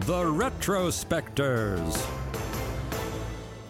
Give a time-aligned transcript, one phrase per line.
[0.00, 2.06] the Retrospectors.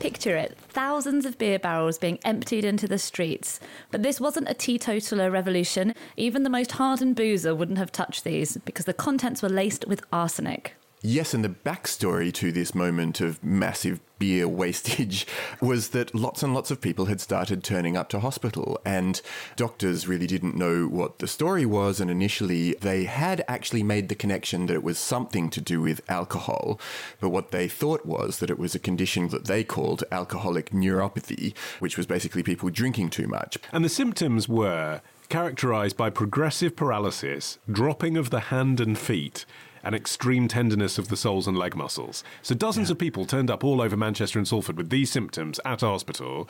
[0.00, 3.60] Picture it thousands of beer barrels being emptied into the streets.
[3.90, 5.94] But this wasn't a teetotaler revolution.
[6.16, 10.02] Even the most hardened boozer wouldn't have touched these because the contents were laced with
[10.12, 10.74] arsenic.
[11.08, 15.24] Yes, and the backstory to this moment of massive beer wastage
[15.60, 19.22] was that lots and lots of people had started turning up to hospital, and
[19.54, 22.00] doctors really didn't know what the story was.
[22.00, 26.00] And initially, they had actually made the connection that it was something to do with
[26.10, 26.80] alcohol,
[27.20, 31.56] but what they thought was that it was a condition that they called alcoholic neuropathy,
[31.78, 33.58] which was basically people drinking too much.
[33.70, 39.44] And the symptoms were characterized by progressive paralysis, dropping of the hand and feet,
[39.86, 42.24] and extreme tenderness of the soles and leg muscles.
[42.42, 45.80] So dozens of people turned up all over Manchester and Salford with these symptoms at
[45.80, 46.48] hospital.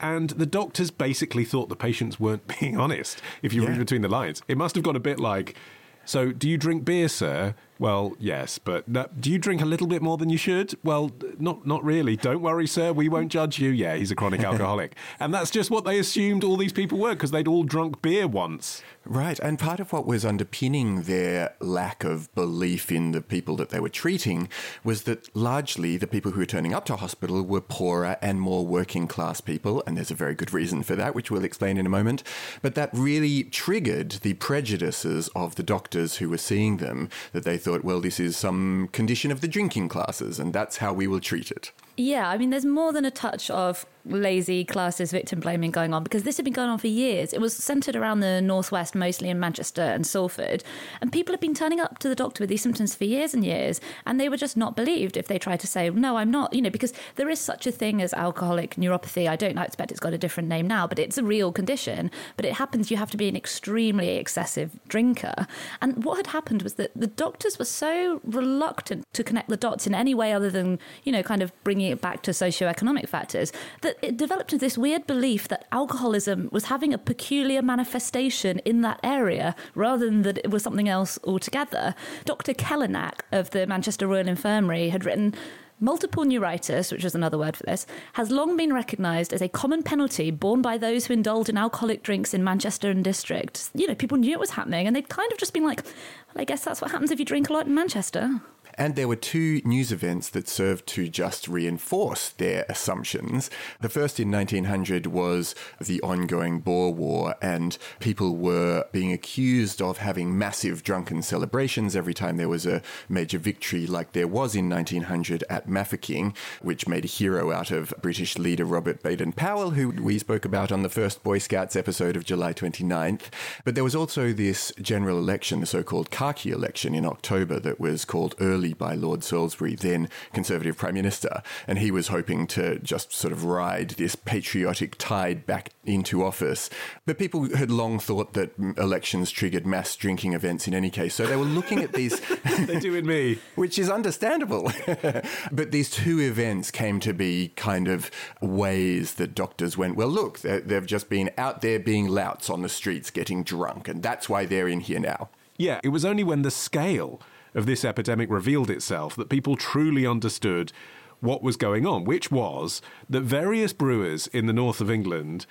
[0.00, 3.22] And the doctors basically thought the patients weren't being honest.
[3.40, 5.56] If you read between the lines, it must have gone a bit like,
[6.04, 9.88] "So, do you drink beer, sir?" Well, yes, but no, do you drink a little
[9.88, 10.72] bit more than you should?
[10.84, 12.14] Well, not not really.
[12.14, 12.92] Don't worry, sir.
[12.92, 13.70] We won't judge you.
[13.70, 17.14] Yeah, he's a chronic alcoholic, and that's just what they assumed all these people were
[17.14, 18.84] because they'd all drunk beer once.
[19.04, 23.70] Right, and part of what was underpinning their lack of belief in the people that
[23.70, 24.48] they were treating
[24.84, 28.64] was that largely the people who were turning up to hospital were poorer and more
[28.64, 31.86] working class people, and there's a very good reason for that, which we'll explain in
[31.86, 32.22] a moment.
[32.62, 37.58] But that really triggered the prejudices of the doctors who were seeing them, that they
[37.58, 41.20] thought, well, this is some condition of the drinking classes, and that's how we will
[41.20, 41.72] treat it.
[41.96, 46.02] Yeah, I mean, there's more than a touch of lazy classist victim blaming going on
[46.02, 47.32] because this had been going on for years.
[47.32, 50.64] It was centered around the northwest, mostly in Manchester and Salford,
[51.00, 53.44] and people had been turning up to the doctor with these symptoms for years and
[53.44, 56.52] years, and they were just not believed if they tried to say, "No, I'm not,"
[56.52, 59.28] you know, because there is such a thing as alcoholic neuropathy.
[59.28, 61.52] I don't know; I expect it's got a different name now, but it's a real
[61.52, 62.10] condition.
[62.36, 62.90] But it happens.
[62.90, 65.46] You have to be an extremely excessive drinker,
[65.80, 69.86] and what had happened was that the doctors were so reluctant to connect the dots
[69.86, 73.52] in any way other than you know, kind of bringing it back to socioeconomic factors
[73.82, 79.00] that it developed this weird belief that alcoholism was having a peculiar manifestation in that
[79.02, 81.94] area rather than that it was something else altogether.
[82.24, 82.54] Dr.
[82.54, 85.34] Kelynack of the Manchester Royal Infirmary had written.
[85.80, 89.82] Multiple neuritis, which is another word for this, has long been recognised as a common
[89.82, 93.68] penalty borne by those who indulge in alcoholic drinks in Manchester and district.
[93.74, 96.36] You know, people knew it was happening, and they'd kind of just been like, well,
[96.36, 98.40] I guess that's what happens if you drink a lot in Manchester.
[98.74, 103.50] And there were two news events that served to just reinforce their assumptions.
[103.80, 109.98] The first in 1900 was the ongoing Boer War, and people were being accused of
[109.98, 114.68] having massive drunken celebrations every time there was a major victory, like there was in
[114.68, 119.90] 1900 at Mafeking, which made a hero out of British leader Robert Baden Powell, who
[119.90, 123.30] we spoke about on the first Boy Scouts episode of July 29th.
[123.64, 127.80] But there was also this general election, the so called khaki election in October, that
[127.80, 132.78] was called early by Lord Salisbury, then Conservative Prime Minister, and he was hoping to
[132.78, 136.70] just sort of ride this patriotic tide back into office.
[137.04, 141.26] But people had long thought that elections triggered mass drinking events in any case, so
[141.26, 142.20] they were looking at these.
[142.62, 143.38] They do in me.
[143.56, 144.70] Which is understandable.
[145.52, 150.38] but these two events came to be kind of ways that doctors went, well, look,
[150.40, 154.44] they've just been out there being louts on the streets getting drunk, and that's why
[154.44, 155.28] they're in here now.
[155.56, 157.20] Yeah, it was only when the scale
[157.54, 160.72] of this epidemic revealed itself that people truly understood
[161.20, 165.46] what was going on, which was that various brewers in the north of England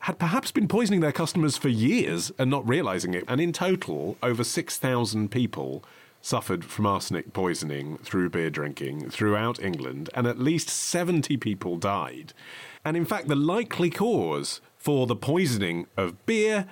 [0.00, 3.24] had perhaps been poisoning their customers for years and not realizing it.
[3.28, 5.84] And in total, over 6,000 people
[6.22, 12.32] suffered from arsenic poisoning through beer drinking throughout England, and at least 70 people died.
[12.84, 16.66] And in fact, the likely cause for the poisoning of beer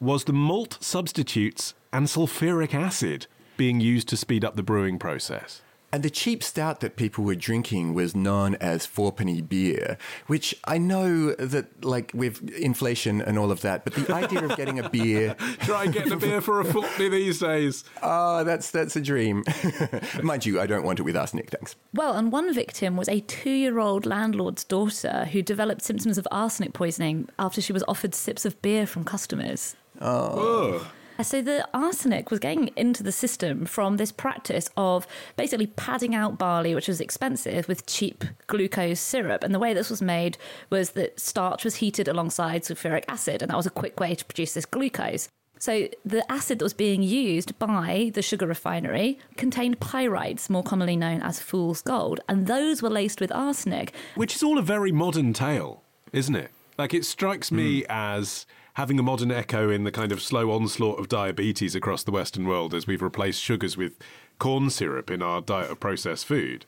[0.00, 3.26] was the malt substitutes and sulfuric acid
[3.62, 5.62] being used to speed up the brewing process.
[5.92, 10.78] And the cheap stout that people were drinking was known as fourpenny beer, which I
[10.78, 14.88] know that, like, with inflation and all of that, but the idea of getting a
[14.88, 15.36] beer.
[15.60, 17.84] Try getting a beer for a fourpenny these days.
[18.02, 19.44] Oh, that's, that's a dream.
[20.24, 21.76] Mind you, I don't want it with arsenic, thanks.
[21.94, 26.26] Well, and one victim was a two year old landlord's daughter who developed symptoms of
[26.32, 29.76] arsenic poisoning after she was offered sips of beer from customers.
[30.00, 30.84] Oh.
[31.20, 35.06] So the arsenic was getting into the system from this practice of
[35.36, 39.44] basically padding out barley, which was expensive, with cheap glucose syrup.
[39.44, 40.38] And the way this was made
[40.70, 44.24] was that starch was heated alongside sulfuric acid, and that was a quick way to
[44.24, 45.28] produce this glucose.
[45.58, 50.96] So the acid that was being used by the sugar refinery contained pyrites, more commonly
[50.96, 53.94] known as fool's gold, and those were laced with arsenic.
[54.16, 56.50] Which is all a very modern tale, isn't it?
[56.78, 57.86] Like it strikes me hmm.
[57.90, 62.10] as having a modern echo in the kind of slow onslaught of diabetes across the
[62.10, 63.98] Western world as we've replaced sugars with
[64.38, 66.64] corn syrup in our diet of processed food.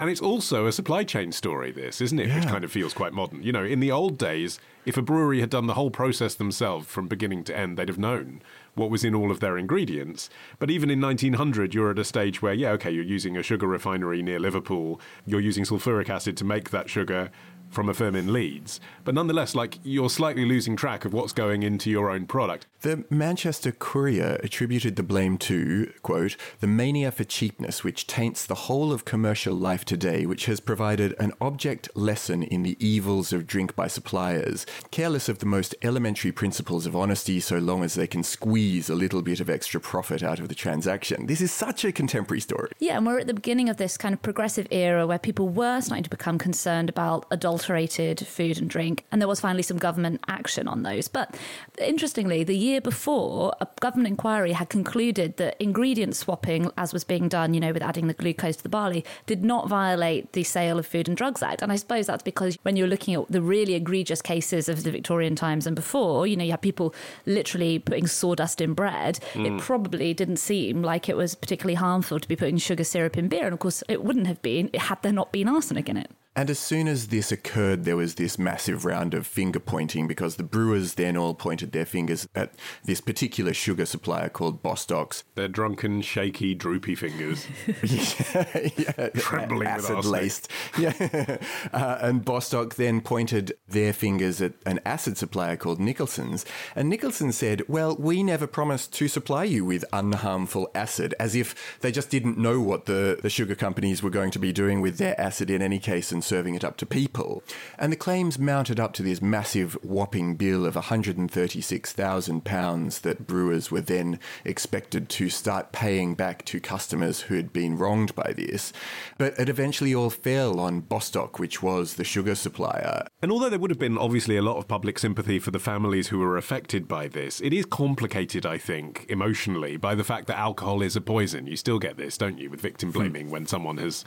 [0.00, 2.34] And it's also a supply chain story, this, isn't it?
[2.34, 3.42] Which kind of feels quite modern.
[3.42, 6.86] You know, in the old days, if a brewery had done the whole process themselves
[6.86, 8.40] from beginning to end, they'd have known
[8.74, 10.30] what was in all of their ingredients.
[10.58, 13.66] But even in 1900, you're at a stage where, yeah, okay, you're using a sugar
[13.66, 17.30] refinery near Liverpool, you're using sulfuric acid to make that sugar
[17.70, 18.80] from a firm in Leeds.
[19.04, 22.66] But nonetheless, like, you're slightly losing track of what's going into your own product.
[22.82, 28.54] The Manchester Courier attributed the blame to, quote, the mania for cheapness which taints the
[28.54, 33.46] whole of commercial life today, which has provided an object lesson in the evils of
[33.46, 38.06] drink by suppliers, careless of the most elementary principles of honesty so long as they
[38.06, 41.26] can squeeze a little bit of extra profit out of the transaction.
[41.26, 42.70] This is such a contemporary story.
[42.78, 45.80] Yeah, and we're at the beginning of this kind of progressive era where people were
[45.80, 47.26] starting to become concerned about
[47.60, 51.08] adulterated food and drink, and there was finally some government action on those.
[51.08, 51.36] But
[51.78, 57.28] interestingly, the year before, a government inquiry had concluded that ingredient swapping, as was being
[57.28, 60.78] done, you know, with adding the glucose to the barley, did not violate the Sale
[60.78, 61.62] of Food and Drugs Act.
[61.62, 64.90] And I suppose that's because when you're looking at the really egregious cases of the
[64.90, 66.94] Victorian times and before, you know, you had people
[67.26, 69.60] literally putting sawdust in bread, it mm.
[69.60, 73.44] probably didn't seem like it was particularly harmful to be putting sugar syrup in beer.
[73.44, 76.10] And of course, it wouldn't have been had there not been arsenic in it.
[76.40, 80.36] And as soon as this occurred, there was this massive round of finger pointing because
[80.36, 85.22] the brewers then all pointed their fingers at this particular sugar supplier called Bostock's.
[85.34, 87.46] Their drunken, shaky, droopy fingers.
[87.82, 90.50] yeah, Trembling with acid laced.
[90.78, 91.36] Yeah.
[91.74, 96.46] uh, and Bostock then pointed their fingers at an acid supplier called Nicholson's.
[96.74, 101.78] And Nicholson said, Well, we never promised to supply you with unharmful acid, as if
[101.80, 104.96] they just didn't know what the, the sugar companies were going to be doing with
[104.96, 107.42] their acid in any case and serving it up to people.
[107.76, 113.80] And the claims mounted up to this massive whopping bill of £136,000 that brewers were
[113.80, 118.72] then expected to start paying back to customers who had been wronged by this.
[119.18, 123.08] But it eventually all fell on Bostock, which was the sugar supplier.
[123.20, 126.06] And although there would have been obviously a lot of public sympathy for the families
[126.08, 130.38] who were affected by this, it is complicated, I think, emotionally by the fact that
[130.38, 131.48] alcohol is a poison.
[131.48, 132.98] You still get this, don't you, with victim hmm.
[132.98, 134.04] blaming when someone has,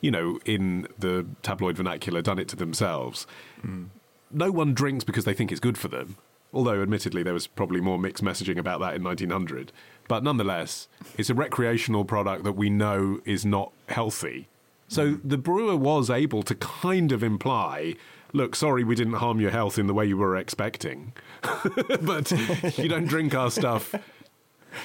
[0.00, 3.26] you know, in the tabloid vernacular, done it to themselves.
[3.60, 3.84] Hmm.
[4.30, 6.16] No one drinks because they think it's good for them.
[6.52, 9.72] Although, admittedly, there was probably more mixed messaging about that in 1900.
[10.06, 14.48] But nonetheless, it's a recreational product that we know is not healthy.
[14.88, 15.28] So hmm.
[15.28, 17.96] the brewer was able to kind of imply
[18.32, 21.12] look, sorry we didn't harm your health in the way you were expecting,
[22.02, 22.30] but
[22.78, 23.94] you don't drink our stuff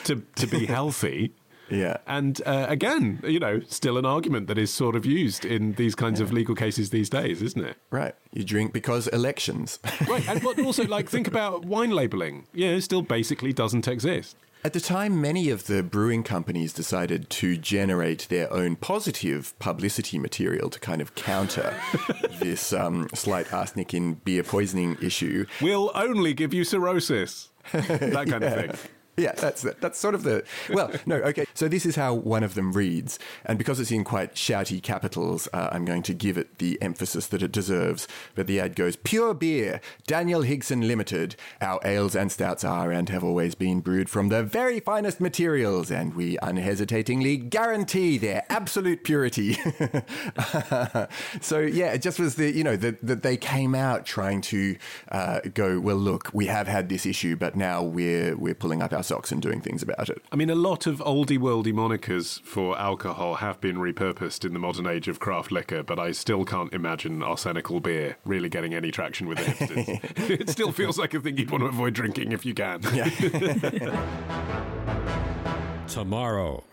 [0.06, 1.33] to, to be healthy.
[1.69, 1.98] Yeah.
[2.07, 5.95] And uh, again, you know, still an argument that is sort of used in these
[5.95, 7.77] kinds of legal cases these days, isn't it?
[7.89, 8.15] Right.
[8.32, 9.79] You drink because elections.
[10.08, 10.27] Right.
[10.27, 12.46] And but also, like, think about wine labeling.
[12.53, 14.36] Yeah, it still basically doesn't exist.
[14.65, 20.17] At the time, many of the brewing companies decided to generate their own positive publicity
[20.17, 21.75] material to kind of counter
[22.39, 25.46] this um, slight arsenic in beer poisoning issue.
[25.62, 27.50] We'll only give you cirrhosis.
[27.72, 28.89] That kind of thing.
[29.15, 30.91] Yeah, that's that's sort of the well.
[31.05, 31.46] No, okay.
[31.53, 35.48] So this is how one of them reads, and because it's in quite shouty capitals,
[35.53, 38.08] uh, I'm going to give it the emphasis that it deserves.
[38.34, 41.36] But the ad goes: "Pure beer, Daniel Higson Limited.
[41.62, 45.91] Our ales and stouts are and have always been brewed from the very finest materials,
[45.91, 49.53] and we unhesitatingly guarantee their absolute purity."
[51.39, 54.75] so yeah, it just was the you know that that they came out trying to
[55.12, 55.98] uh, go well.
[55.98, 59.41] Look, we have had this issue, but now we're we're pulling up our socks and
[59.41, 60.22] doing things about it.
[60.31, 64.60] I mean, a lot of oldie worldy monikers for alcohol have been repurposed in the
[64.60, 68.91] modern age of craft liquor, but I still can't imagine arsenical beer really getting any
[68.91, 70.29] traction with the hipsters.
[70.39, 72.81] it still feels like a thing you'd want to avoid drinking if you can.
[75.88, 76.63] Tomorrow.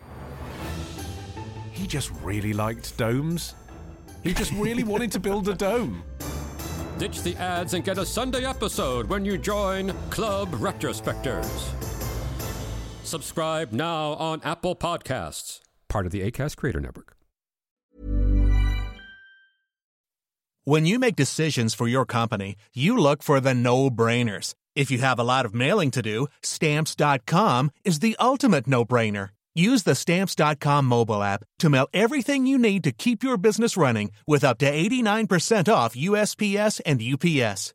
[1.73, 3.55] he just really liked domes.
[4.23, 6.03] He just really wanted to build a dome.
[6.99, 11.90] Ditch the ads and get a Sunday episode when you join Club Retrospectors.
[13.05, 17.17] Subscribe now on Apple Podcasts, part of the ACAST Creator Network.
[20.65, 24.55] When you make decisions for your company, you look for the no brainers.
[24.77, 29.31] If you have a lot of mailing to do, stamps.com is the ultimate no brainer.
[29.55, 34.13] Use the stamps.com mobile app to mail everything you need to keep your business running
[34.27, 37.75] with up to 89% off USPS and UPS.